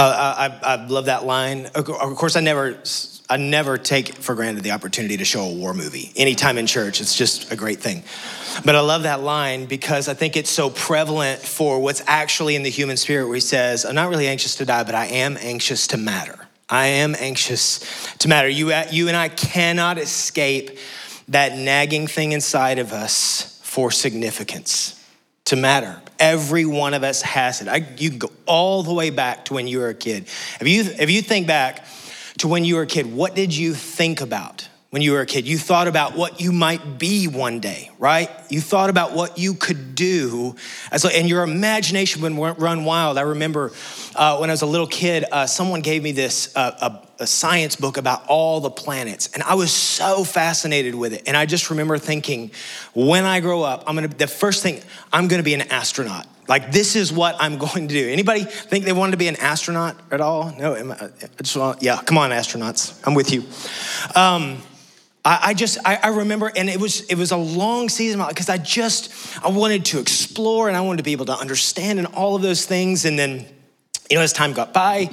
[0.00, 1.66] Uh, I, I love that line.
[1.74, 2.78] Of course, I never,
[3.28, 6.10] I never take for granted the opportunity to show a war movie.
[6.16, 8.02] Anytime in church, it's just a great thing.
[8.64, 12.62] But I love that line because I think it's so prevalent for what's actually in
[12.62, 15.36] the human spirit where he says, I'm not really anxious to die, but I am
[15.38, 16.48] anxious to matter.
[16.70, 17.80] I am anxious
[18.20, 18.48] to matter.
[18.48, 20.78] You, you and I cannot escape
[21.28, 24.98] that nagging thing inside of us for significance
[25.44, 26.00] to matter.
[26.20, 27.68] Every one of us has it.
[27.68, 30.24] I, you can go all the way back to when you were a kid.
[30.60, 31.84] If you, if you think back
[32.38, 34.68] to when you were a kid, what did you think about?
[34.90, 35.46] When you were a kid.
[35.46, 38.28] You thought about what you might be one day, right?
[38.48, 40.56] You thought about what you could do.
[40.90, 43.16] As, and your imagination would run wild.
[43.16, 43.72] I remember
[44.16, 47.26] uh, when I was a little kid, uh, someone gave me this uh, a, a,
[47.26, 49.30] science book about all the planets.
[49.32, 51.22] And I was so fascinated with it.
[51.26, 52.50] And I just remember thinking,
[52.92, 54.82] when I grow up, I'm gonna, the first thing,
[55.12, 56.26] I'm gonna be an astronaut.
[56.48, 58.08] Like this is what I'm going to do.
[58.08, 60.52] Anybody think they wanted to be an astronaut at all?
[60.58, 61.10] No, I
[61.42, 63.00] just want, yeah, come on, astronauts.
[63.06, 63.44] I'm with you.
[64.20, 64.60] Um,
[65.24, 68.48] I, I just I, I, remember, and it was it was a long season because
[68.48, 69.12] I just
[69.44, 72.42] I wanted to explore and I wanted to be able to understand and all of
[72.42, 73.04] those things.
[73.04, 73.46] And then,
[74.08, 75.10] you know, as time got by,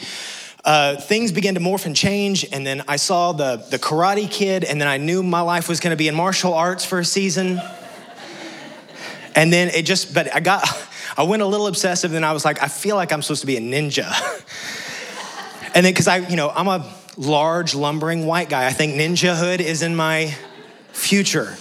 [0.63, 2.45] uh, things began to morph and change.
[2.51, 5.79] And then I saw the the Karate Kid, and then I knew my life was
[5.81, 7.59] going to be in martial arts for a season.
[9.35, 10.65] and then it just, but I got
[11.17, 12.13] I went a little obsessive.
[12.13, 14.07] And I was like, I feel like I'm supposed to be a ninja.
[15.75, 18.67] and then because I, you know, I'm a large, lumbering white guy.
[18.67, 20.35] I think ninja hood is in my
[20.91, 21.57] future.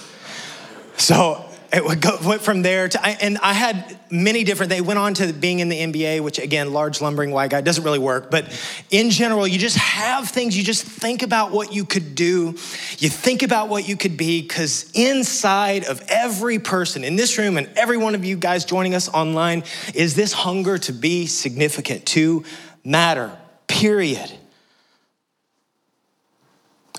[0.96, 4.98] So it would go, went from there to, and I had many different, they went
[4.98, 8.30] on to being in the NBA, which again, large, lumbering white guy, doesn't really work.
[8.30, 8.46] But
[8.90, 12.54] in general, you just have things, you just think about what you could do.
[12.98, 17.58] You think about what you could be, because inside of every person in this room
[17.58, 22.06] and every one of you guys joining us online is this hunger to be significant,
[22.06, 22.44] to
[22.84, 24.32] matter, period.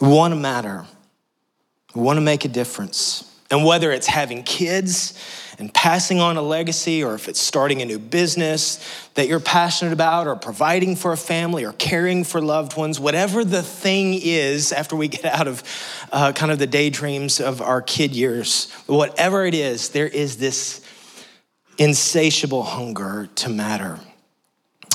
[0.02, 0.86] We want to matter.
[1.96, 3.24] We want to make a difference.
[3.50, 5.14] And whether it's having kids
[5.58, 8.86] and passing on a legacy, or if it's starting a new business
[9.16, 13.44] that you're passionate about, or providing for a family, or caring for loved ones, whatever
[13.44, 15.64] the thing is after we get out of
[16.12, 20.82] uh, kind of the daydreams of our kid years, whatever it is, there is this
[21.78, 24.00] insatiable hunger to matter.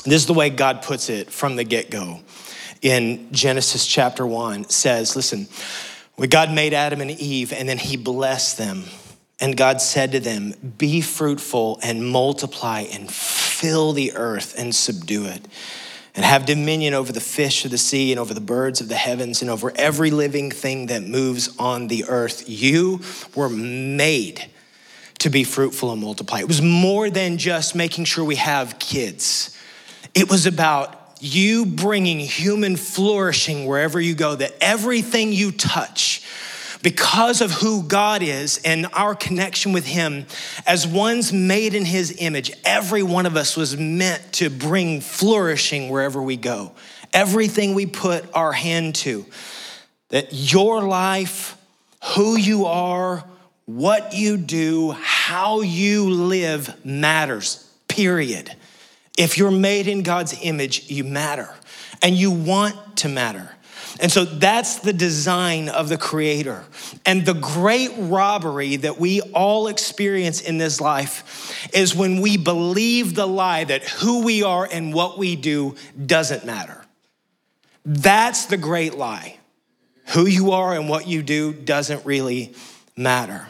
[0.05, 2.19] This is the way God puts it from the get go
[2.83, 5.47] in Genesis chapter 1 says, listen,
[6.29, 8.83] God made Adam and Eve and then he blessed them,
[9.39, 15.25] and God said to them, Be fruitful and multiply and fill the earth and subdue
[15.25, 15.47] it,
[16.13, 18.95] and have dominion over the fish of the sea and over the birds of the
[18.95, 22.47] heavens and over every living thing that moves on the earth.
[22.47, 22.99] You
[23.33, 24.49] were made
[25.19, 26.39] to be fruitful and multiply.
[26.39, 29.57] It was more than just making sure we have kids,
[30.13, 36.21] it was about you bringing human flourishing wherever you go, that everything you touch,
[36.81, 40.25] because of who God is and our connection with Him,
[40.67, 45.89] as ones made in His image, every one of us was meant to bring flourishing
[45.89, 46.73] wherever we go.
[47.13, 49.25] Everything we put our hand to,
[50.09, 51.55] that your life,
[52.15, 53.23] who you are,
[53.65, 58.53] what you do, how you live matters, period.
[59.17, 61.49] If you're made in God's image, you matter
[62.01, 63.49] and you want to matter.
[63.99, 66.63] And so that's the design of the Creator.
[67.05, 73.13] And the great robbery that we all experience in this life is when we believe
[73.13, 76.83] the lie that who we are and what we do doesn't matter.
[77.85, 79.37] That's the great lie.
[80.07, 82.53] Who you are and what you do doesn't really
[82.97, 83.47] matter.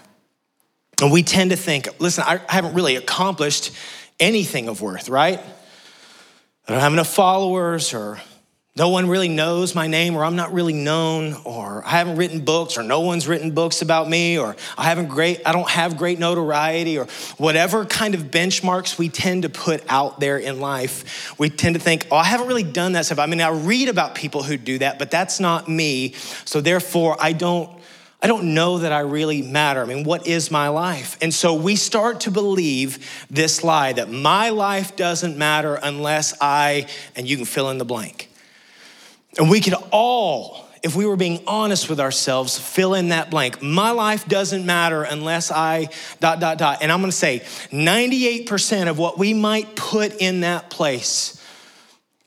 [1.02, 3.72] And we tend to think, listen, I haven't really accomplished
[4.20, 5.40] anything of worth, right?
[6.68, 8.20] I don't have enough followers, or
[8.76, 12.40] no one really knows my name, or I'm not really known, or I haven't written
[12.44, 15.98] books, or no one's written books about me, or I haven't great, I don't have
[15.98, 17.06] great notoriety, or
[17.38, 21.82] whatever kind of benchmarks we tend to put out there in life, we tend to
[21.82, 23.20] think, oh, I haven't really done that stuff.
[23.20, 26.14] I mean, I read about people who do that, but that's not me.
[26.46, 27.70] So therefore, I don't
[28.24, 29.82] I don't know that I really matter.
[29.82, 31.18] I mean, what is my life?
[31.22, 36.88] And so we start to believe this lie that my life doesn't matter unless I,
[37.18, 38.32] and you can fill in the blank.
[39.38, 43.62] And we could all, if we were being honest with ourselves, fill in that blank.
[43.62, 45.90] My life doesn't matter unless I,
[46.22, 46.78] dot, dot, dot.
[46.82, 47.42] And I'm gonna say
[47.72, 51.42] 98% of what we might put in that place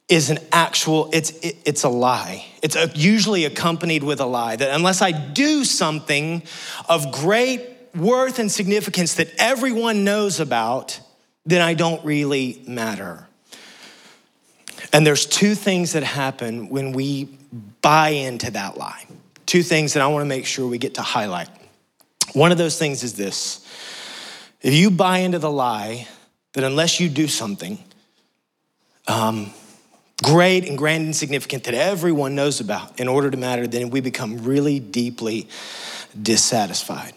[0.09, 4.75] is an actual it's it, it's a lie it's usually accompanied with a lie that
[4.75, 6.43] unless i do something
[6.89, 7.61] of great
[7.95, 11.01] worth and significance that everyone knows about
[11.45, 13.27] then i don't really matter
[14.93, 17.29] And there's two things that happen when we
[17.83, 19.05] buy into that lie.
[19.45, 21.49] Two things that I want to make sure we get to highlight.
[22.33, 23.65] One of those things is this
[24.63, 26.09] if you buy into the lie
[26.55, 27.79] that unless you do something
[29.07, 29.53] um,
[30.23, 34.01] great and grand and significant that everyone knows about in order to matter, then we
[34.01, 35.49] become really deeply
[36.21, 37.13] dissatisfied.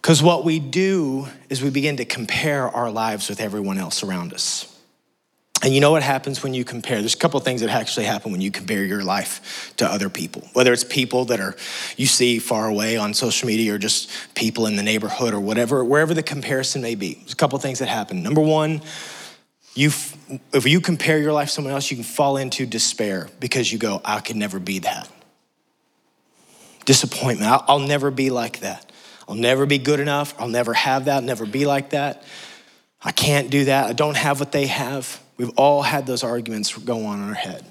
[0.00, 4.32] Because what we do is we begin to compare our lives with everyone else around
[4.32, 4.68] us.
[5.62, 6.98] And you know what happens when you compare?
[6.98, 10.42] There's a couple things that actually happen when you compare your life to other people.
[10.54, 11.54] Whether it's people that are
[11.96, 15.84] you see far away on social media or just people in the neighborhood or whatever,
[15.84, 17.14] wherever the comparison may be.
[17.14, 18.24] There's a couple things that happen.
[18.24, 18.82] Number one,
[19.74, 19.90] you
[20.52, 23.78] if you compare your life to someone else, you can fall into despair because you
[23.78, 25.08] go, I could never be that.
[26.84, 27.50] Disappointment.
[27.50, 28.90] I'll, I'll never be like that.
[29.28, 30.34] I'll never be good enough.
[30.38, 32.22] I'll never have that, never be like that.
[33.02, 33.86] I can't do that.
[33.86, 35.20] I don't have what they have.
[35.36, 37.64] We've all had those arguments go on in our head.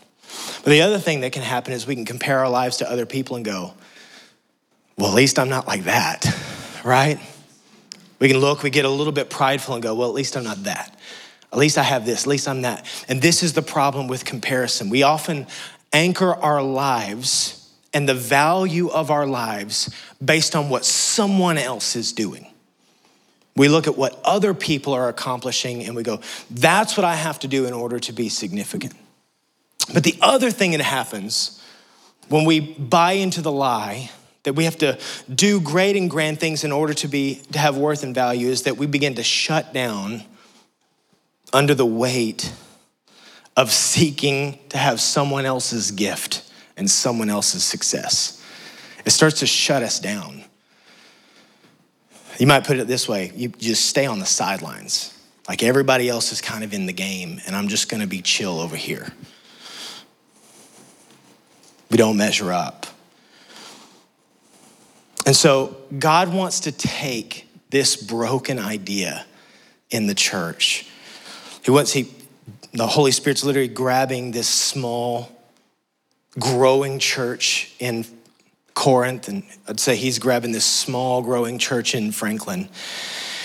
[0.64, 3.06] But the other thing that can happen is we can compare our lives to other
[3.06, 3.74] people and go,
[4.98, 6.26] well, at least I'm not like that,
[6.84, 7.20] right?
[8.20, 10.44] We can look, we get a little bit prideful and go, well, at least I'm
[10.44, 10.98] not that.
[11.52, 12.86] At least I have this, at least I'm that.
[13.10, 14.90] And this is the problem with comparison.
[14.90, 15.48] We often
[15.92, 19.94] anchor our lives and the value of our lives
[20.24, 22.48] based on what someone else is doing.
[23.56, 27.40] We look at what other people are accomplishing and we go, that's what I have
[27.40, 28.94] to do in order to be significant.
[29.94, 31.62] But the other thing that happens
[32.30, 34.10] when we buy into the lie
[34.44, 34.98] that we have to
[35.34, 38.64] do great and grand things in order to be to have worth and value is
[38.64, 40.24] that we begin to shut down
[41.54, 42.52] under the weight
[43.58, 48.44] of seeking to have someone else's gift and someone else's success.
[49.06, 50.44] It starts to shut us down.
[52.40, 55.18] You might put it this way you just stay on the sidelines.
[55.48, 58.60] Like everybody else is kind of in the game, and I'm just gonna be chill
[58.60, 59.12] over here.
[61.90, 62.88] We don't measure up.
[65.26, 69.26] And so God wants to take this broken idea
[69.90, 70.88] in the church.
[71.64, 72.12] He wants, he,
[72.74, 75.30] the Holy Spirit's literally grabbing this small,
[76.40, 78.06] growing church in
[78.74, 82.70] Corinth, and I'd say he's grabbing this small growing church in Franklin.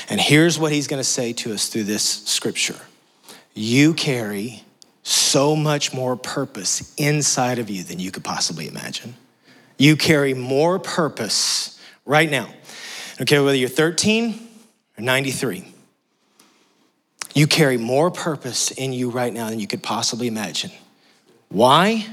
[0.09, 2.81] And here's what he's going to say to us through this scripture
[3.55, 4.63] You carry
[5.03, 9.15] so much more purpose inside of you than you could possibly imagine.
[9.79, 12.49] You carry more purpose right now.
[13.21, 14.49] Okay, whether you're 13
[14.99, 15.65] or 93,
[17.37, 20.71] you carry more purpose in you right now than you could possibly imagine.
[21.51, 22.07] Why?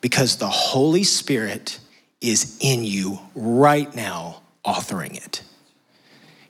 [0.00, 1.78] Because the Holy Spirit
[2.22, 5.42] is in you right now, authoring it.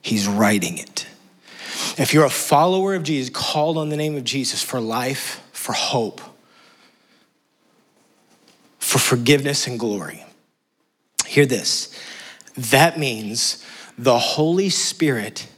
[0.01, 1.09] He's writing it.
[1.99, 5.73] If you're a follower of Jesus, called on the name of Jesus for life, for
[5.73, 6.21] hope,
[8.79, 10.25] for forgiveness and glory,
[11.27, 11.93] hear this.
[12.55, 13.65] That means
[13.99, 15.49] the Holy Spirit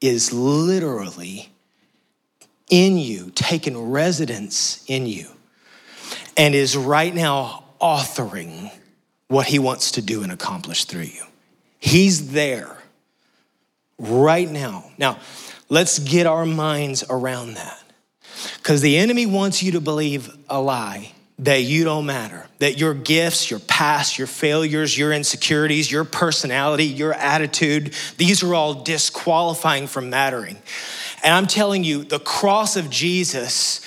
[0.00, 1.50] is literally
[2.70, 5.28] in you, taking residence in you,
[6.36, 8.70] and is right now authoring
[9.28, 11.24] what he wants to do and accomplish through you.
[11.78, 12.78] He's there
[13.98, 14.90] right now.
[14.98, 15.18] Now,
[15.68, 17.82] let's get our minds around that.
[18.56, 22.94] Because the enemy wants you to believe a lie that you don't matter, that your
[22.94, 29.86] gifts, your past, your failures, your insecurities, your personality, your attitude, these are all disqualifying
[29.86, 30.56] from mattering.
[31.22, 33.80] And I'm telling you, the cross of Jesus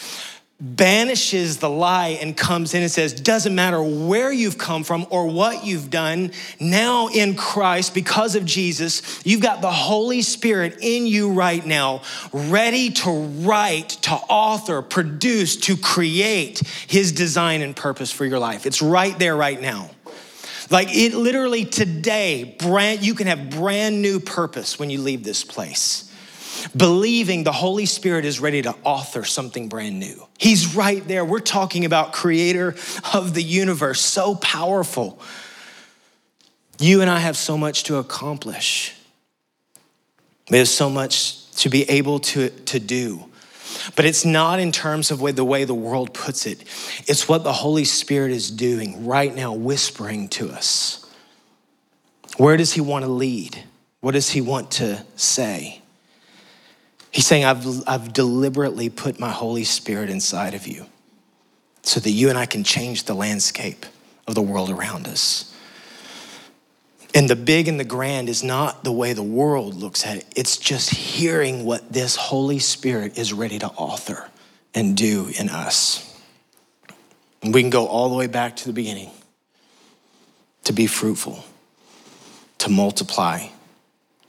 [0.61, 5.25] banishes the lie and comes in and says, doesn't matter where you've come from or
[5.25, 11.07] what you've done, now in Christ, because of Jesus, you've got the Holy Spirit in
[11.07, 18.11] you right now, ready to write, to author, produce, to create his design and purpose
[18.11, 18.67] for your life.
[18.67, 19.89] It's right there right now.
[20.69, 25.43] Like it literally today, brand, you can have brand new purpose when you leave this
[25.43, 26.10] place
[26.75, 30.27] believing the Holy Spirit is ready to author something brand new.
[30.37, 31.23] He's right there.
[31.23, 32.75] We're talking about creator
[33.13, 35.21] of the universe, so powerful.
[36.79, 38.95] You and I have so much to accomplish.
[40.47, 43.25] There's so much to be able to, to do.
[43.95, 46.61] But it's not in terms of the way the world puts it.
[47.07, 51.05] It's what the Holy Spirit is doing right now, whispering to us.
[52.37, 53.63] Where does He want to lead?
[54.01, 55.80] What does He want to say?
[57.11, 60.85] He's saying, I've, I've deliberately put my Holy Spirit inside of you
[61.83, 63.85] so that you and I can change the landscape
[64.27, 65.53] of the world around us.
[67.13, 70.25] And the big and the grand is not the way the world looks at it,
[70.35, 74.29] it's just hearing what this Holy Spirit is ready to author
[74.73, 76.07] and do in us.
[77.43, 79.09] And we can go all the way back to the beginning
[80.63, 81.43] to be fruitful,
[82.59, 83.47] to multiply,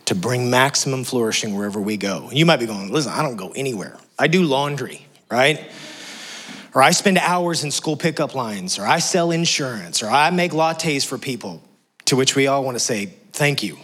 [0.06, 2.28] to bring maximum flourishing wherever we go.
[2.28, 3.96] And you might be going, listen, I don't go anywhere.
[4.18, 5.70] I do laundry, right?
[6.74, 10.52] Or I spend hours in school pickup lines, or I sell insurance, or I make
[10.52, 11.62] lattes for people,
[12.06, 13.76] to which we all want to say, thank you,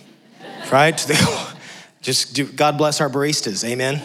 [0.72, 0.96] right?
[2.00, 4.02] Just do, God bless our baristas, amen?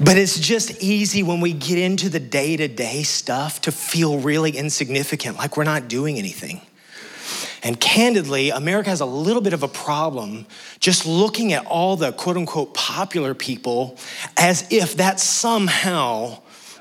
[0.00, 4.18] But it's just easy when we get into the day to day stuff to feel
[4.18, 6.60] really insignificant, like we're not doing anything.
[7.62, 10.46] And candidly, America has a little bit of a problem
[10.80, 13.98] just looking at all the quote unquote popular people
[14.36, 16.38] as if that somehow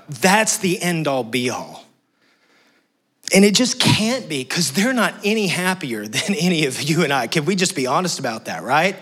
[0.09, 1.85] that's the end all be all.
[3.33, 7.13] And it just can't be because they're not any happier than any of you and
[7.13, 7.27] I.
[7.27, 8.95] Can we just be honest about that, right?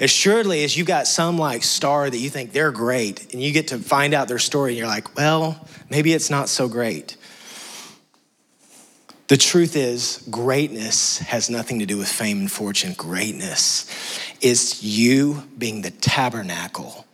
[0.00, 3.52] As surely as you got some like star that you think they're great and you
[3.52, 7.16] get to find out their story and you're like, well, maybe it's not so great.
[9.30, 12.94] The truth is, greatness has nothing to do with fame and fortune.
[12.94, 13.86] Greatness
[14.40, 17.06] is you being the tabernacle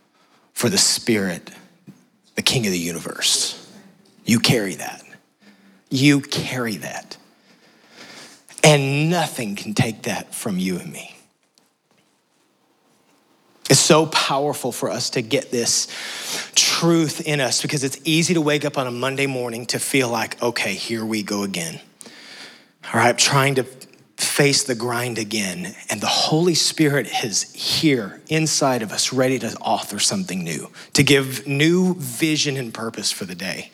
[0.51, 1.51] for the Spirit,
[2.33, 3.71] the King of the universe.
[4.25, 5.03] You carry that.
[5.91, 7.17] You carry that.
[8.63, 11.15] And nothing can take that from you and me.
[13.69, 15.87] It's so powerful for us to get this
[16.55, 20.09] truth in us because it's easy to wake up on a Monday morning to feel
[20.09, 21.79] like, okay, here we go again.
[22.93, 23.65] All right, trying to
[24.15, 25.75] face the grind again.
[25.89, 31.03] And the Holy Spirit is here inside of us, ready to author something new, to
[31.03, 33.71] give new vision and purpose for the day,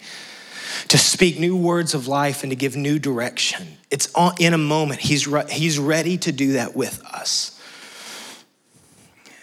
[0.88, 3.78] to speak new words of life and to give new direction.
[3.92, 5.02] It's in a moment.
[5.02, 7.62] He's, re- he's ready to do that with us.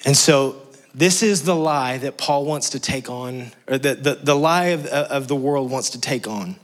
[0.05, 0.61] And so
[0.95, 4.67] this is the lie that Paul wants to take on, or the, the, the lie
[4.67, 6.57] of, of the world wants to take on.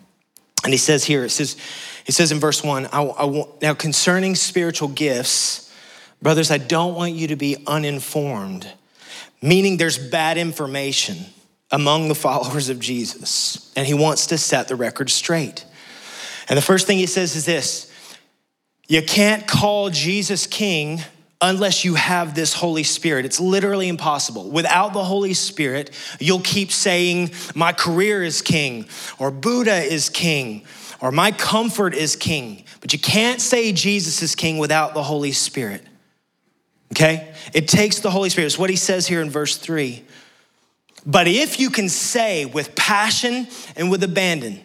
[0.64, 1.56] And he says here, it says,
[2.06, 5.74] he says in verse one, I, I now concerning spiritual gifts,
[6.22, 8.72] brothers, I don't want you to be uninformed,
[9.42, 11.16] meaning there's bad information
[11.72, 13.72] among the followers of Jesus.
[13.74, 15.64] And he wants to set the record straight.
[16.48, 17.92] And the first thing he says is this
[18.86, 21.00] you can't call Jesus king
[21.40, 23.24] unless you have this Holy Spirit.
[23.24, 24.48] It's literally impossible.
[24.48, 28.86] Without the Holy Spirit, you'll keep saying, My career is king,
[29.18, 30.64] or Buddha is king,
[31.06, 32.64] or my comfort is king.
[32.80, 35.80] But you can't say Jesus is king without the Holy Spirit.
[36.92, 37.32] Okay?
[37.54, 38.46] It takes the Holy Spirit.
[38.46, 40.02] It's what he says here in verse 3.
[41.06, 43.46] But if you can say with passion
[43.76, 44.60] and with abandon,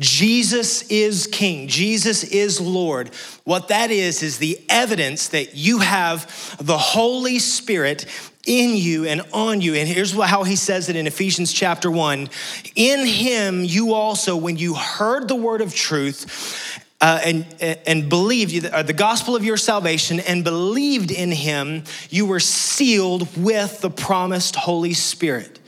[0.00, 1.68] Jesus is King.
[1.68, 3.10] Jesus is Lord.
[3.44, 8.06] What that is, is the evidence that you have the Holy Spirit
[8.46, 9.74] in you and on you.
[9.74, 12.28] And here's how he says it in Ephesians chapter 1
[12.74, 17.44] In him, you also, when you heard the word of truth, uh, and,
[17.86, 23.28] and believed uh, the gospel of your salvation and believed in him, you were sealed
[23.36, 25.58] with the promised Holy Spirit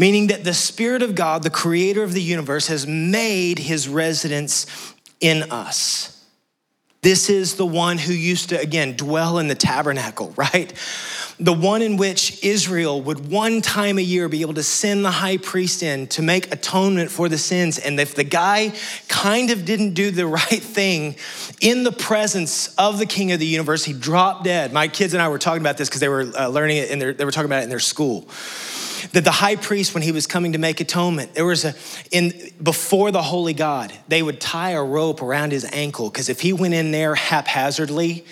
[0.00, 4.64] meaning that the Spirit of God, the creator of the universe, has made his residence
[5.20, 6.19] in us.
[7.02, 10.72] This is the one who used to, again, dwell in the tabernacle, right?
[11.38, 15.10] The one in which Israel would one time a year be able to send the
[15.10, 17.78] high priest in to make atonement for the sins.
[17.78, 18.74] And if the guy
[19.08, 21.16] kind of didn't do the right thing
[21.62, 24.72] in the presence of the king of the universe, he dropped dead.
[24.74, 27.00] My kids and I were talking about this because they were uh, learning it and
[27.00, 28.28] they were talking about it in their school
[29.12, 31.74] that the high priest, when he was coming to make atonement, there was a,
[32.10, 36.40] in, before the holy God, they would tie a rope around his ankle because if
[36.40, 38.24] he went in there haphazardly,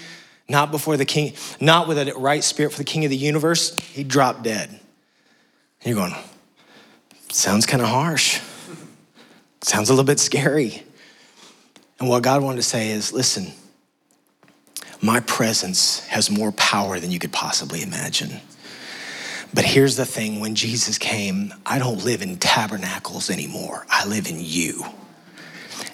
[0.48, 3.78] not before the king, not with a right spirit for the king of the universe,
[3.78, 4.68] he'd drop dead.
[4.70, 4.80] And
[5.84, 6.14] you're going,
[7.30, 8.40] sounds kind of harsh.
[9.60, 10.82] Sounds a little bit scary.
[12.00, 13.52] And what God wanted to say is listen,
[15.00, 18.40] my presence has more power than you could possibly imagine.
[19.54, 24.28] But here's the thing when Jesus came, I don't live in tabernacles anymore, I live
[24.28, 24.84] in you.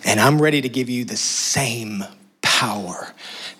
[0.04, 2.04] And I'm ready to give you the same
[2.42, 3.12] power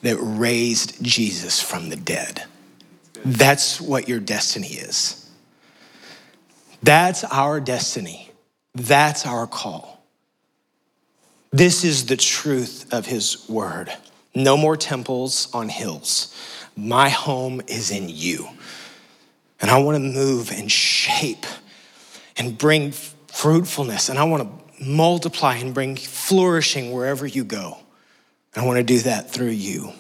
[0.02, 2.44] that raised Jesus from the dead.
[3.24, 5.30] That's what your destiny is.
[6.82, 8.30] That's our destiny.
[8.74, 10.04] That's our call.
[11.50, 13.90] This is the truth of his word.
[14.34, 16.34] No more temples on hills.
[16.76, 18.48] My home is in you.
[19.64, 21.47] And I want to move and shape
[22.37, 24.11] and bring fruitfulness.
[24.11, 27.78] And I want to multiply and bring flourishing wherever you go.
[28.54, 29.94] And I want to do that through you.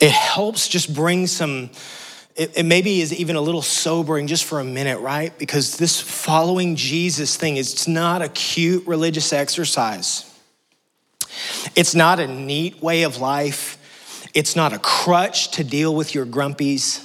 [0.00, 1.70] It helps just bring some
[2.36, 5.36] it, it maybe is even a little sobering just for a minute, right?
[5.36, 10.32] Because this following Jesus thing is not a cute religious exercise.
[11.74, 13.76] It's not a neat way of life.
[14.36, 17.02] It's not a crutch to deal with your grumpies.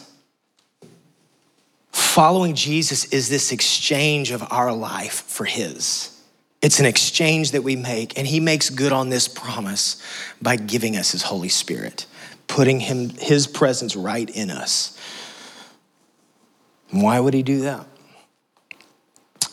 [1.93, 6.21] Following Jesus is this exchange of our life for His.
[6.61, 10.03] It's an exchange that we make, and He makes good on this promise
[10.41, 12.05] by giving us His Holy Spirit,
[12.49, 14.97] putting him, His presence right in us.
[16.89, 17.85] why would He do that?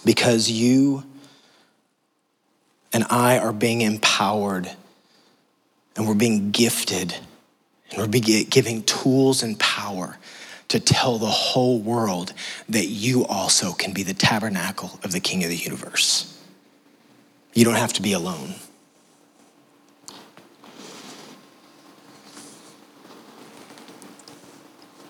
[0.05, 1.05] Because you
[2.93, 4.69] and I are being empowered
[5.95, 7.15] and we're being gifted
[7.91, 10.19] and we're giving tools and power
[10.69, 12.33] to tell the whole world
[12.69, 16.39] that you also can be the tabernacle of the King of the universe.
[17.55, 18.55] You don't have to be alone.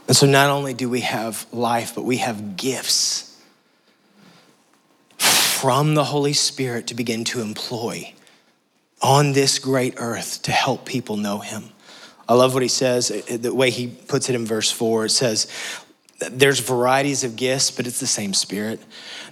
[0.06, 3.38] And so, not only do we have life, but we have gifts
[5.18, 8.14] from the Holy Spirit to begin to employ
[9.02, 11.64] on this great earth to help people know Him.
[12.28, 15.06] I love what he says, the way he puts it in verse four.
[15.06, 15.47] It says,
[16.30, 18.80] there's varieties of gifts, but it's the same Spirit.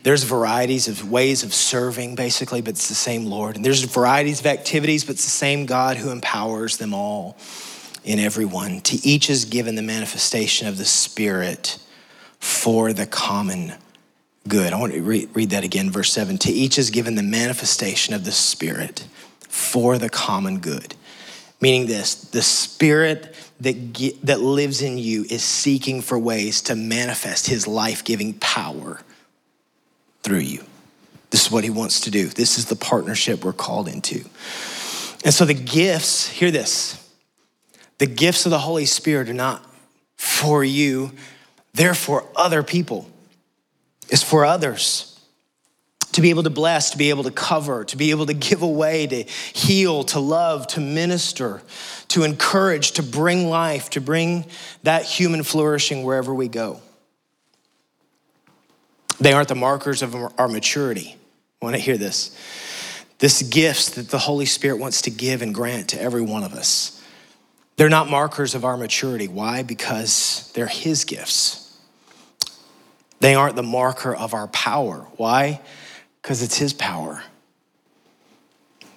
[0.04, 3.56] There's varieties of ways of serving, basically, but it's the same Lord.
[3.56, 7.36] And there's varieties of activities, but it's the same God who empowers them all
[8.04, 8.80] in everyone.
[8.82, 11.78] To each is given the manifestation of the Spirit
[12.38, 13.74] for the common
[14.46, 14.72] good.
[14.72, 16.38] I want to read, read that again, verse 7.
[16.38, 19.08] To each is given the manifestation of the Spirit
[19.48, 20.94] for the common good.
[21.60, 23.74] Meaning this, the Spirit that,
[24.24, 29.00] that lives in you is seeking for ways to manifest his life giving power
[30.22, 30.64] through you.
[31.30, 32.26] This is what he wants to do.
[32.28, 34.24] This is the partnership we're called into.
[35.24, 37.02] And so the gifts, hear this
[37.98, 39.64] the gifts of the Holy Spirit are not
[40.16, 41.12] for you,
[41.72, 43.10] they're for other people,
[44.10, 45.15] it's for others
[46.16, 48.62] to be able to bless, to be able to cover, to be able to give
[48.62, 51.60] away, to heal, to love, to minister,
[52.08, 54.46] to encourage, to bring life, to bring
[54.82, 56.80] that human flourishing wherever we go.
[59.20, 61.16] They aren't the markers of our maturity.
[61.60, 62.34] I want to hear this.
[63.18, 66.54] This gifts that the Holy Spirit wants to give and grant to every one of
[66.54, 66.98] us.
[67.76, 69.28] They're not markers of our maturity.
[69.28, 69.62] Why?
[69.62, 71.78] Because they're His gifts.
[73.20, 75.06] They aren't the marker of our power.
[75.18, 75.60] Why?
[76.26, 77.22] Because it's His power.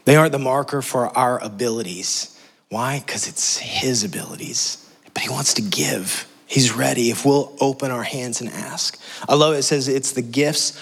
[0.06, 2.42] They aren't the marker for our abilities.
[2.70, 3.04] Why?
[3.06, 4.92] Because it's His abilities.
[5.13, 6.28] But He wants to give.
[6.48, 9.00] He's ready if we'll open our hands and ask.
[9.30, 9.58] I love it.
[9.58, 10.76] It says it's the gifts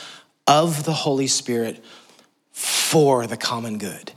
[0.47, 1.83] of the Holy Spirit
[2.53, 4.13] for the common good.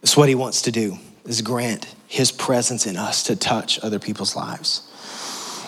[0.00, 4.00] That's what He wants to do, is grant His presence in us to touch other
[4.00, 4.82] people's lives.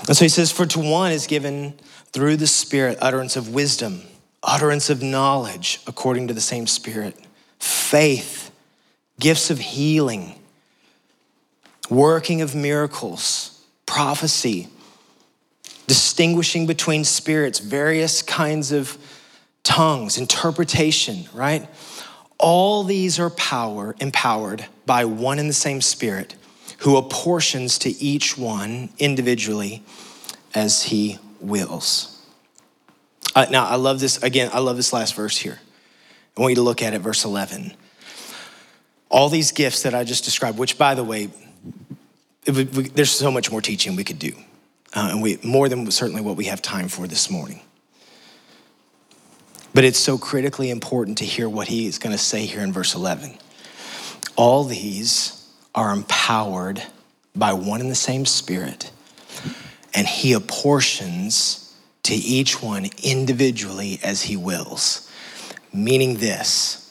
[0.09, 1.75] And so He says, For to one is given
[2.11, 4.03] through the Spirit utterance of wisdom
[4.47, 7.17] utterance of knowledge according to the same Spirit,
[7.59, 8.51] faith,
[9.21, 10.35] gifts of healing,
[11.91, 14.69] working of miracles, prophecy,
[15.87, 18.97] distinguishing between spirits, various kinds of
[19.63, 21.69] tongues, interpretation, right?
[22.39, 26.37] All these are power empowered by one and the same Spirit
[26.79, 29.83] who apportions to each one individually
[30.55, 32.16] as he wills.
[33.37, 35.59] Uh, now, I love this, again, I love this last verse here.
[36.37, 37.75] I want you to look at it, verse 11.
[39.11, 41.29] All these gifts that I just described, which, by the way,
[42.47, 44.33] we, there's so much more teaching we could do,
[44.95, 47.61] uh, and we, more than certainly what we have time for this morning.
[49.75, 52.73] But it's so critically important to hear what he is going to say here in
[52.73, 53.37] verse 11.
[54.37, 56.83] All these are empowered
[57.35, 58.91] by one and the same Spirit,
[59.93, 61.66] and he apportions
[62.07, 65.11] to each one individually as he wills.
[65.73, 66.83] Meaning this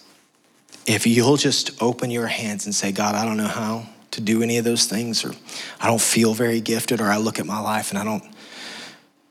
[0.85, 4.43] if you'll just open your hands and say, God, I don't know how to do
[4.43, 5.33] any of those things, or
[5.81, 8.23] I don't feel very gifted, or I look at my life and I don't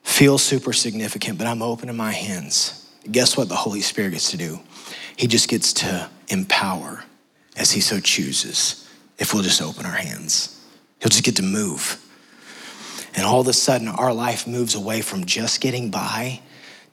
[0.03, 2.89] feel super significant, but I'm opening my hands.
[3.11, 4.59] Guess what the Holy Spirit gets to do?
[5.17, 7.05] He just gets to empower
[7.57, 10.61] as he so chooses if we'll just open our hands.
[11.01, 12.04] He'll just get to move.
[13.15, 16.41] And all of a sudden, our life moves away from just getting by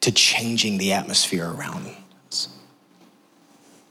[0.02, 1.96] to changing the atmosphere around
[2.28, 2.50] us,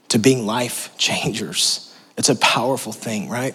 [0.08, 1.94] to being life changers.
[2.16, 3.54] It's a powerful thing, right?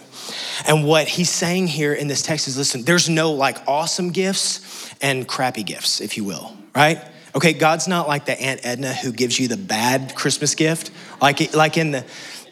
[0.68, 4.94] And what he's saying here in this text is listen, there's no like awesome gifts
[5.02, 7.00] and crappy gifts, if you will, right?
[7.36, 10.90] Okay, God's not like the Aunt Edna who gives you the bad Christmas gift,
[11.22, 12.06] like, like in, the,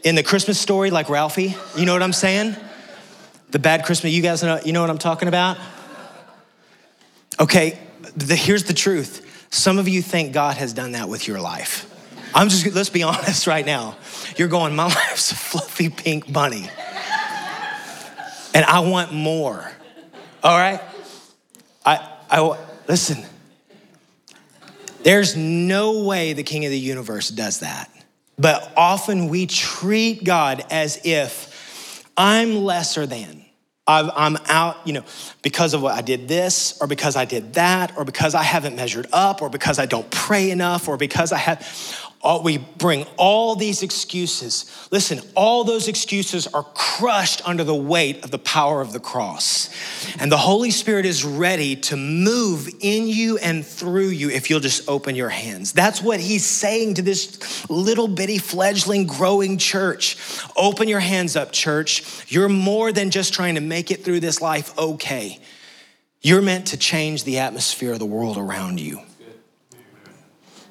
[0.03, 1.55] in the Christmas story, like Ralphie.
[1.77, 2.55] You know what I'm saying?
[3.51, 5.57] The bad Christmas, you guys know, you know what I'm talking about?
[7.43, 7.77] Okay,
[8.15, 9.47] the, here's the truth.
[9.49, 11.89] Some of you think God has done that with your life.
[12.33, 13.97] I'm just, let's be honest right now.
[14.37, 16.69] You're going, my life's a fluffy pink bunny.
[18.55, 19.69] And I want more.
[20.41, 20.79] All right?
[21.85, 23.25] I, I, listen,
[25.03, 27.91] there's no way the king of the universe does that.
[28.39, 33.43] But often we treat God as if I'm lesser than.
[33.85, 35.03] I'm out, you know,
[35.41, 38.77] because of what I did this, or because I did that, or because I haven't
[38.77, 41.59] measured up, or because I don't pray enough, or because I have
[42.23, 44.87] all, we bring all these excuses.
[44.91, 49.69] Listen, all those excuses are crushed under the weight of the power of the cross.
[50.19, 54.61] And the Holy Spirit is ready to move in you and through you if you'll
[54.61, 55.73] just open your hands.
[55.73, 60.17] That's what he's saying to this little bitty fledgling growing church.
[60.55, 62.31] Open your hands up, church.
[62.31, 65.41] You're more than just trying to make it through this life okay.
[66.21, 69.01] You're meant to change the atmosphere of the world around you.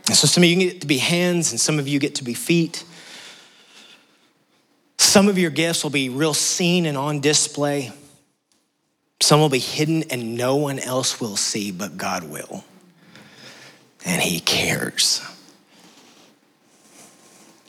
[0.06, 2.24] And so some of you get to be hands and some of you get to
[2.24, 2.84] be feet.
[4.98, 7.92] Some of your gifts will be real seen and on display.
[9.20, 12.64] Some will be hidden and no one else will see, but God will.
[14.04, 15.22] And He cares.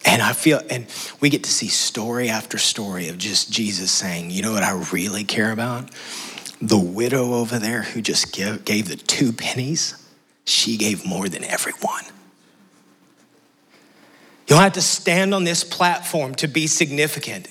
[0.05, 0.87] And I feel, and
[1.21, 4.71] we get to see story after story of just Jesus saying, you know what I
[4.91, 5.89] really care about?
[6.61, 9.95] The widow over there who just gave, gave the two pennies,
[10.45, 12.03] she gave more than everyone.
[14.53, 17.47] You don't have to stand on this platform to be significant.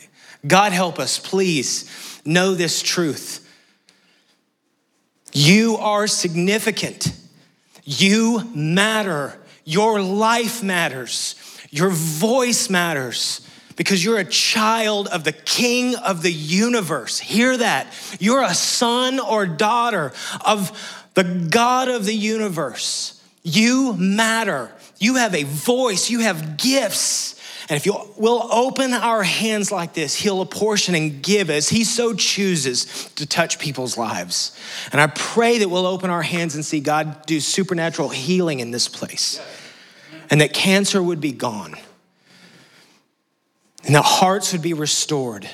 [0.47, 3.45] God help us, please know this truth.
[5.33, 7.13] You are significant.
[7.83, 9.37] You matter.
[9.65, 11.35] Your life matters.
[11.71, 17.19] Your voice matters because you're a child of the King of the universe.
[17.19, 17.93] Hear that.
[18.21, 20.13] You're a son or daughter
[20.47, 23.21] of the God of the universe.
[23.43, 24.71] You matter.
[25.03, 27.35] You have a voice, you have gifts.
[27.69, 27.87] And if
[28.17, 33.27] will open our hands like this, He'll apportion and give as He so chooses to
[33.27, 34.57] touch people's lives.
[34.93, 38.71] And I pray that we'll open our hands and see God do supernatural healing in
[38.71, 39.41] this place,
[40.31, 41.75] and that cancer would be gone,
[43.85, 45.51] and that hearts would be restored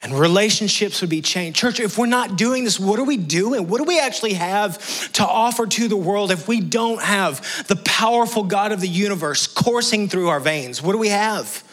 [0.00, 1.58] and relationships would be changed.
[1.58, 3.66] Church, if we're not doing this, what are we doing?
[3.66, 7.76] What do we actually have to offer to the world if we don't have the
[7.76, 10.80] powerful God of the universe coursing through our veins?
[10.80, 11.64] What do we have?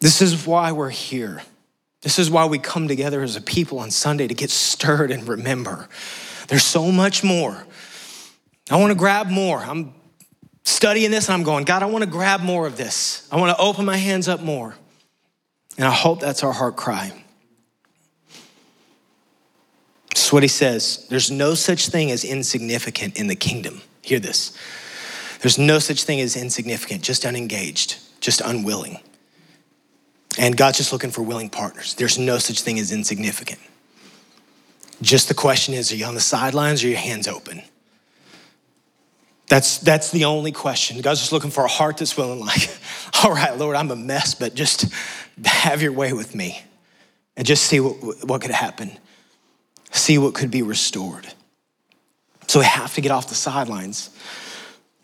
[0.00, 1.42] This is why we're here.
[2.02, 5.26] This is why we come together as a people on Sunday to get stirred and
[5.26, 5.88] remember.
[6.48, 7.64] There's so much more.
[8.70, 9.58] I want to grab more.
[9.58, 9.94] I'm
[10.64, 13.26] studying this and I'm going, God, I want to grab more of this.
[13.30, 14.74] I want to open my hands up more.
[15.82, 17.10] And I hope that's our heart cry.
[20.10, 21.08] That's what he says.
[21.10, 23.82] There's no such thing as insignificant in the kingdom.
[24.00, 24.56] Hear this.
[25.40, 29.00] There's no such thing as insignificant, just unengaged, just unwilling.
[30.38, 31.94] And God's just looking for willing partners.
[31.94, 33.58] There's no such thing as insignificant.
[35.00, 37.60] Just the question is are you on the sidelines or are your hands open?
[39.52, 40.98] That's, that's the only question.
[41.02, 42.74] God's just looking for a heart that's willing, like,
[43.22, 44.86] all right, Lord, I'm a mess, but just
[45.44, 46.64] have your way with me
[47.36, 48.92] and just see what, what could happen,
[49.90, 51.30] see what could be restored.
[52.46, 54.08] So we have to get off the sidelines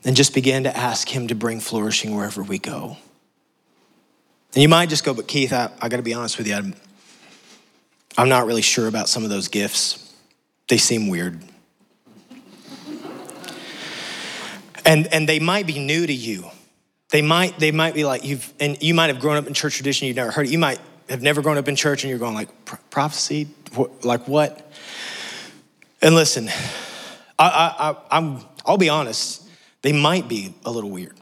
[0.02, 2.96] and just begin to ask Him to bring flourishing wherever we go.
[4.54, 6.54] And you might just go, but Keith, I, I got to be honest with you,
[6.54, 6.74] I'm,
[8.16, 10.10] I'm not really sure about some of those gifts.
[10.68, 11.38] They seem weird.
[14.88, 16.46] And, and they might be new to you.
[17.10, 19.76] They might, they might be like you've, and you might have grown up in church
[19.76, 20.50] tradition, you've never heard it.
[20.50, 22.48] You might have never grown up in church and you're going like,
[22.88, 23.48] prophecy?
[24.02, 24.72] Like what?
[26.00, 26.48] And listen,
[27.38, 29.46] I, I, I'm, I'll be honest,
[29.82, 31.16] they might be a little weird.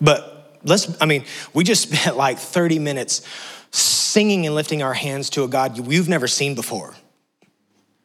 [0.00, 3.26] But let's, I mean, we just spent like 30 minutes
[3.72, 6.94] singing and lifting our hands to a God we've never seen before.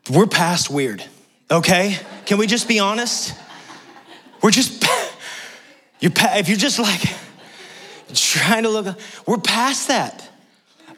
[0.10, 1.04] We're past weird,
[1.52, 1.98] okay?
[2.26, 3.36] Can we just be honest?
[4.48, 4.82] We're just
[6.00, 7.02] you're, if you're just like
[8.14, 10.26] trying to look, we're past that.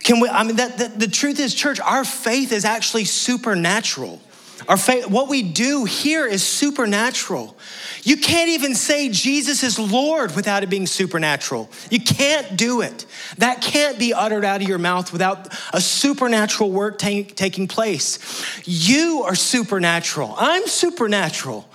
[0.02, 4.22] Can we, I mean, that, that, the truth is, church, our faith is actually supernatural.
[4.68, 7.58] Our faith, what we do here is supernatural.
[8.04, 11.72] You can't even say Jesus is Lord without it being supernatural.
[11.90, 13.08] You can't do it.
[13.40, 18.20] That can't be uttered out of your mouth without a supernatural work taking place.
[18.68, 20.36] You are supernatural.
[20.38, 21.68] I'm supernatural,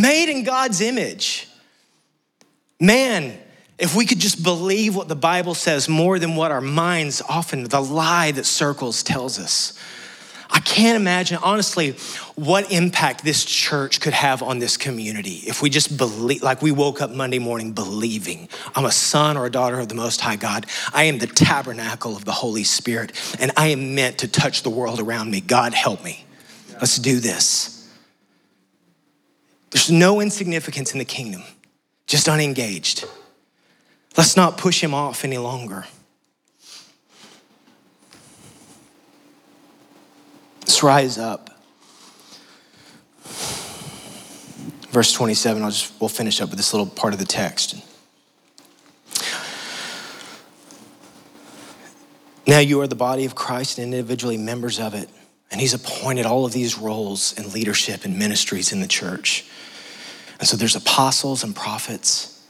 [0.00, 1.48] made in God's image.
[2.80, 3.38] Man,
[3.78, 7.64] if we could just believe what the Bible says more than what our minds often,
[7.64, 9.78] the lie that circles tells us.
[10.50, 11.92] I can't imagine, honestly,
[12.34, 16.72] what impact this church could have on this community if we just believe, like we
[16.72, 20.36] woke up Monday morning believing I'm a son or a daughter of the Most High
[20.36, 20.64] God.
[20.92, 24.70] I am the tabernacle of the Holy Spirit, and I am meant to touch the
[24.70, 25.42] world around me.
[25.42, 26.24] God, help me.
[26.72, 27.77] Let's do this.
[29.70, 31.42] There's no insignificance in the kingdom,
[32.06, 33.04] just unengaged.
[34.16, 35.84] Let's not push him off any longer.
[40.62, 41.50] Let's rise up.
[44.90, 47.76] Verse 27, I'll just we'll finish up with this little part of the text.
[52.46, 55.10] Now you are the body of Christ and individually members of it.
[55.50, 59.46] And he's appointed all of these roles in leadership and ministries in the church.
[60.38, 62.44] And so there's apostles and prophets,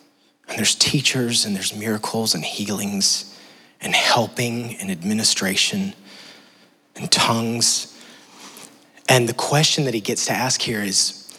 [0.49, 3.39] and there's teachers, and there's miracles and healings,
[3.81, 5.95] and helping and administration,
[6.97, 7.97] and tongues.
[9.09, 11.33] And the question that he gets to ask here is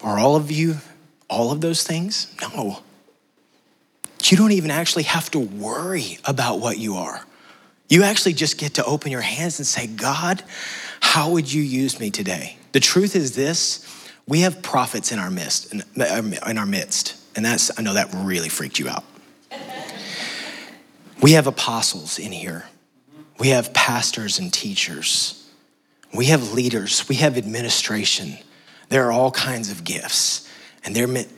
[0.00, 0.78] Are all of you
[1.28, 2.34] all of those things?
[2.42, 2.80] No.
[4.24, 7.24] You don't even actually have to worry about what you are.
[7.90, 10.42] You actually just get to open your hands and say, God,
[11.00, 12.56] how would you use me today?
[12.72, 13.84] The truth is this
[14.28, 18.48] we have prophets in our midst, in our midst, and that's, I know that really
[18.48, 19.04] freaked you out.
[21.20, 22.64] We have apostles in here.
[23.40, 25.50] We have pastors and teachers.
[26.14, 27.08] We have leaders.
[27.08, 28.38] We have administration.
[28.88, 30.48] There are all kinds of gifts,
[30.84, 31.28] and they're meant.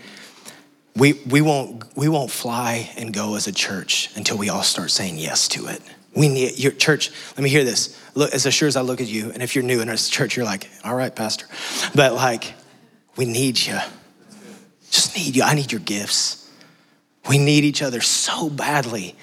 [0.94, 4.90] We, we, won't, we won't fly and go as a church until we all start
[4.90, 5.80] saying yes to it.
[6.14, 7.10] We need your church.
[7.36, 7.98] Let me hear this.
[8.14, 10.36] Look, as sure as I look at you, and if you're new in this church,
[10.36, 11.46] you're like, all right, Pastor.
[11.94, 12.54] But like,
[13.16, 13.78] we need you.
[14.90, 15.42] Just need you.
[15.42, 16.50] I need your gifts.
[17.28, 19.16] We need each other so badly.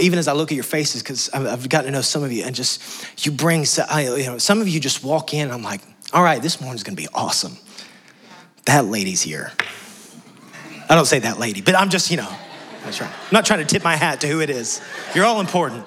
[0.00, 2.44] Even as I look at your faces, because I've gotten to know some of you,
[2.44, 5.50] and just you bring, you know, some of you just walk in.
[5.50, 5.80] I'm like,
[6.12, 7.56] all right, this morning's gonna be awesome.
[8.66, 9.52] That lady's here.
[10.88, 12.32] I don't say that lady, but I'm just, you know,
[12.84, 13.10] that's right.
[13.10, 14.80] I'm not trying to tip my hat to who it is.
[15.14, 15.86] You're all important.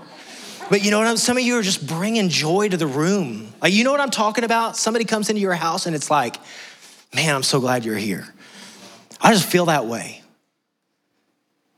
[0.69, 1.19] But you know what?
[1.19, 3.53] Some of you are just bringing joy to the room.
[3.61, 4.77] Like, you know what I'm talking about?
[4.77, 6.37] Somebody comes into your house and it's like,
[7.13, 8.27] man, I'm so glad you're here.
[9.21, 10.21] I just feel that way.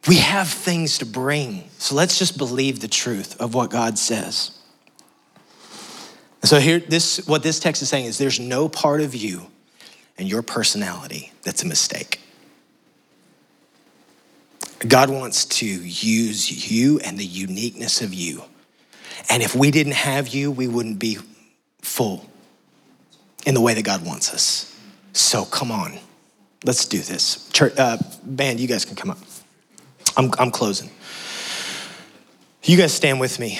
[0.08, 1.70] We have things to bring.
[1.80, 4.52] So let's just believe the truth of what God says.
[6.44, 9.48] So here this what this text is saying is there's no part of you
[10.18, 12.22] and your personality that's a mistake.
[14.86, 18.44] God wants to use you and the uniqueness of you.
[19.30, 21.18] And if we didn't have you, we wouldn't be
[21.82, 22.26] full
[23.46, 24.76] in the way that God wants us.
[25.14, 25.98] So come on,
[26.64, 27.50] let's do this.
[27.50, 29.18] Church, uh, band, you guys can come up.
[30.16, 30.92] I'm, I'm closing.
[32.64, 33.60] You guys stand with me.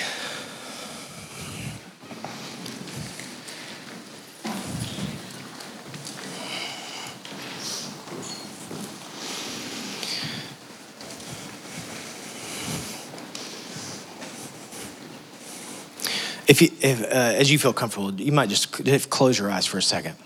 [16.58, 18.72] If you, if, uh, as you feel comfortable, you might just
[19.10, 20.16] close your eyes for a second.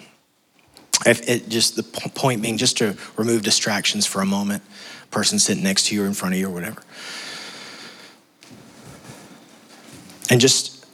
[1.05, 4.63] If it, just the point being just to remove distractions for a moment,
[5.11, 6.83] person sitting next to you or in front of you or whatever.
[10.31, 10.87] And just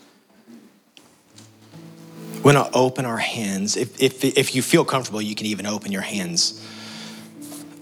[2.43, 3.77] want to open our hands.
[3.77, 6.67] If, if, if you feel comfortable, you can even open your hands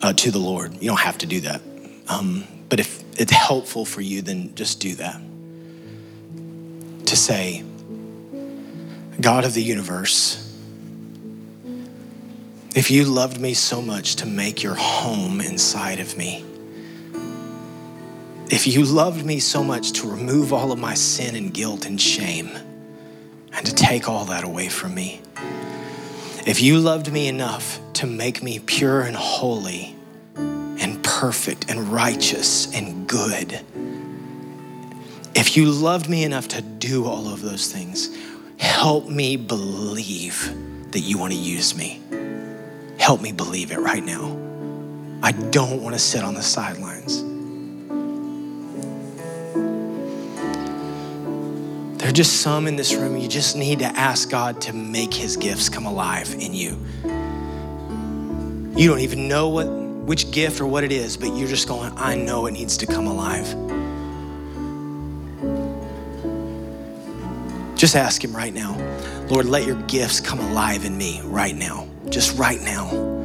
[0.03, 0.75] uh, to the Lord.
[0.75, 1.63] You don't have to do that.
[2.09, 5.23] Um, but if it's helpful for you, then just do that
[7.07, 7.65] to say,
[9.21, 10.43] God of the universe,
[12.75, 16.45] if you loved me so much to make your home inside of me,
[18.51, 22.01] if you loved me so much to remove all of my sin and guilt and
[22.01, 22.51] shame
[23.53, 25.21] and to take all that away from me,
[26.47, 29.97] if you loved me enough to make me pure and holy
[30.37, 33.61] and perfect and righteous and good,
[35.37, 38.17] if you loved me enough to do all of those things,
[38.57, 40.51] help me believe
[40.93, 42.01] that you want to use me.
[42.99, 44.35] Help me believe it right now.
[45.23, 47.23] I don't want to sit on the sidelines.
[51.99, 55.13] There are just some in this room, you just need to ask God to make
[55.13, 56.79] his gifts come alive in you.
[58.75, 59.67] You don't even know what
[60.07, 62.87] which gift or what it is, but you're just going, I know it needs to
[62.87, 63.53] come alive.
[67.77, 68.75] Just ask Him right now,
[69.29, 73.17] Lord, let your gifts come alive in me right now, just right now.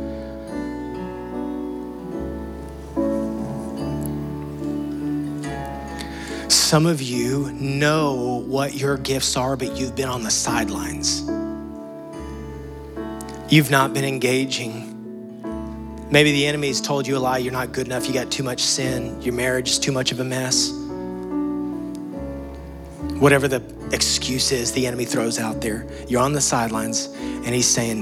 [6.49, 11.21] Some of you know what your gifts are, but you've been on the sidelines.
[13.49, 14.87] You've not been engaging.
[16.11, 18.43] Maybe the enemy has told you a lie, you're not good enough, you got too
[18.43, 20.80] much sin, your marriage is too much of a mess.
[23.21, 27.67] Whatever the excuse is the enemy throws out there, you're on the sidelines, and he's
[27.67, 28.01] saying,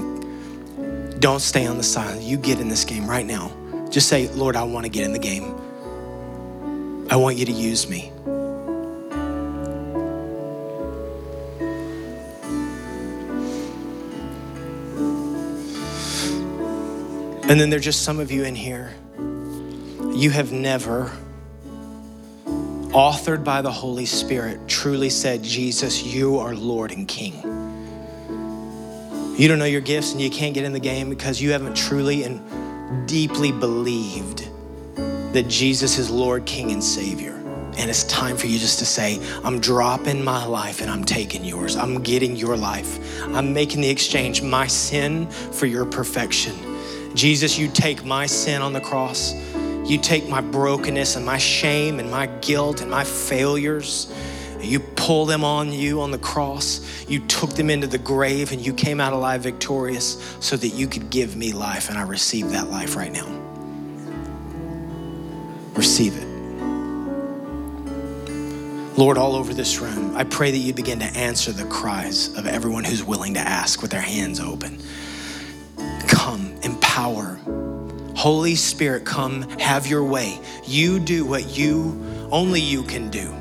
[1.19, 2.23] Don't stay on the sidelines.
[2.23, 3.51] You get in this game right now.
[3.89, 5.55] Just say, Lord, I want to get in the game.
[7.09, 8.13] I want you to use me.
[17.49, 18.93] And then there's just some of you in here,
[20.13, 21.11] you have never,
[22.89, 27.33] authored by the Holy Spirit, truly said, Jesus, you are Lord and King.
[29.37, 31.77] You don't know your gifts and you can't get in the game because you haven't
[31.77, 34.49] truly and deeply believed
[35.33, 37.35] that Jesus is Lord, King, and Savior.
[37.77, 41.45] And it's time for you just to say, I'm dropping my life and I'm taking
[41.45, 41.75] yours.
[41.75, 43.23] I'm getting your life.
[43.23, 46.53] I'm making the exchange, my sin for your perfection.
[47.15, 49.33] Jesus, you take my sin on the cross.
[49.89, 54.13] You take my brokenness and my shame and my guilt and my failures.
[54.61, 57.07] You pull them on you on the cross.
[57.09, 60.85] You took them into the grave and you came out alive victorious so that you
[60.87, 61.89] could give me life.
[61.89, 63.25] And I receive that life right now.
[65.73, 66.27] Receive it.
[68.95, 72.45] Lord, all over this room, I pray that you begin to answer the cries of
[72.45, 74.83] everyone who's willing to ask with their hands open.
[76.07, 77.39] Come, empower.
[78.19, 80.41] Holy Spirit, come, have your way.
[80.65, 83.33] You do what you, only you can do.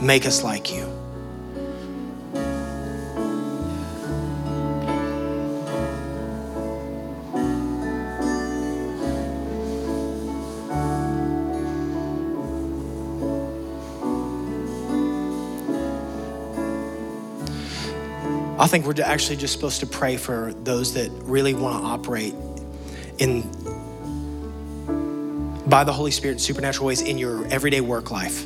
[0.00, 0.84] Make us like you.
[18.56, 22.34] I think we're actually just supposed to pray for those that really want to operate
[23.20, 23.42] in
[25.68, 28.44] by the Holy Spirit in supernatural ways in your everyday work life.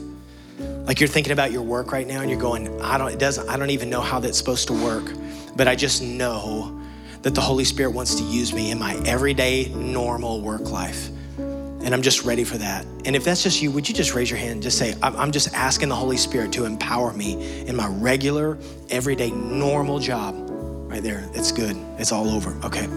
[0.58, 3.48] Like you're thinking about your work right now and you're going, I don't it doesn't
[3.48, 5.10] I don't even know how that's supposed to work,
[5.56, 6.78] but I just know
[7.22, 11.08] that the Holy Spirit wants to use me in my everyday normal work life.
[11.38, 12.84] And I'm just ready for that.
[13.04, 15.32] And if that's just you, would you just raise your hand and just say, I'm
[15.32, 18.58] just asking the Holy Spirit to empower me in my regular,
[18.88, 20.34] everyday, normal job?
[20.38, 21.28] Right there.
[21.34, 21.76] It's good.
[21.98, 22.54] It's all over.
[22.64, 22.88] Okay.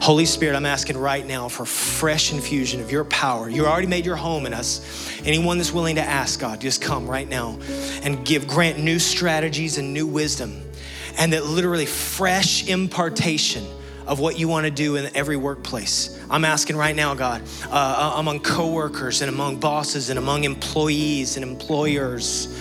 [0.00, 3.50] Holy Spirit, I'm asking right now for fresh infusion of your power.
[3.50, 4.80] You already made your home in us.
[5.26, 7.58] Anyone that's willing to ask, God, just come right now
[8.02, 10.62] and give, grant new strategies and new wisdom.
[11.18, 13.66] And that literally fresh impartation
[14.06, 16.18] of what you want to do in every workplace.
[16.30, 21.36] I'm asking right now, God, uh, uh, among coworkers and among bosses and among employees
[21.36, 22.59] and employers.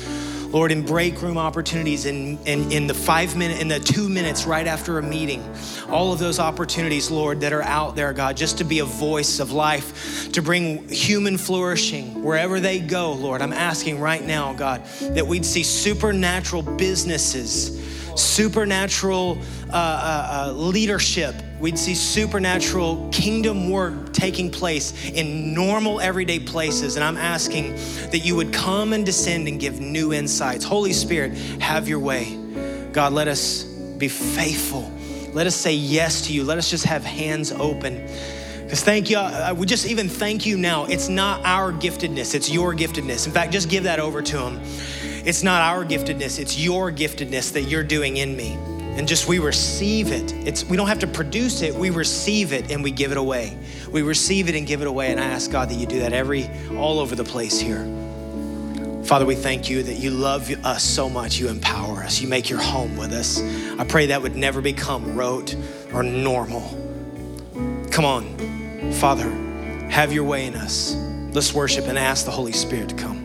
[0.51, 4.45] Lord, in break room opportunities, in, in, in the five minute, in the two minutes
[4.45, 5.43] right after a meeting,
[5.89, 9.39] all of those opportunities, Lord, that are out there, God, just to be a voice
[9.39, 13.41] of life, to bring human flourishing wherever they go, Lord.
[13.41, 17.79] I'm asking right now, God, that we'd see supernatural businesses
[18.19, 19.37] supernatural
[19.69, 21.35] uh, uh, uh, leadership.
[21.59, 26.95] We'd see supernatural kingdom work taking place in normal, everyday places.
[26.95, 27.75] And I'm asking
[28.11, 30.63] that you would come and descend and give new insights.
[30.63, 32.37] Holy Spirit, have your way.
[32.93, 34.89] God, let us be faithful.
[35.33, 36.43] Let us say yes to you.
[36.43, 38.07] Let us just have hands open.
[38.69, 40.85] Because thank you, uh, we just even thank you now.
[40.85, 43.25] It's not our giftedness, it's your giftedness.
[43.25, 44.59] In fact, just give that over to Him.
[45.25, 48.57] It's not our giftedness, it's your giftedness that you're doing in me.
[48.97, 50.33] And just we receive it.
[50.45, 53.57] It's we don't have to produce it, we receive it and we give it away.
[53.91, 55.11] We receive it and give it away.
[55.11, 57.85] And I ask God that you do that every all over the place here.
[59.03, 61.39] Father, we thank you that you love us so much.
[61.39, 62.21] You empower us.
[62.21, 63.41] You make your home with us.
[63.79, 65.55] I pray that would never become rote
[65.93, 66.61] or normal.
[67.89, 69.29] Come on, Father,
[69.89, 70.93] have your way in us.
[71.33, 73.18] Let's worship and ask the Holy Spirit to come.